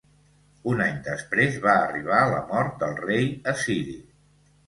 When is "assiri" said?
3.55-3.97